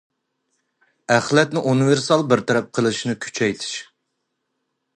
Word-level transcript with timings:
ئەخلەتنى 1.15 1.63
ئۇنىۋېرسال 1.71 2.25
بىر 2.31 2.43
تەرەپ 2.51 2.73
قىلىشنى 2.79 3.17
كۈچەيتىش. 3.27 3.77